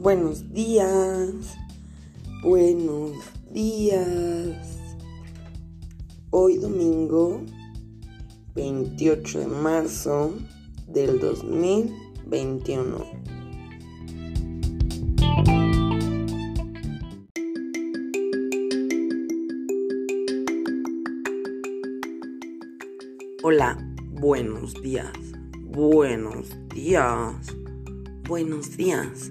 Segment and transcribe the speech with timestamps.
[0.00, 1.58] Buenos días,
[2.42, 3.12] buenos
[3.50, 4.78] días.
[6.30, 7.42] Hoy domingo
[8.54, 10.32] 28 de marzo
[10.86, 13.04] del 2021.
[23.42, 23.76] Hola,
[24.12, 25.12] buenos días,
[25.60, 27.54] buenos días,
[28.26, 29.30] buenos días.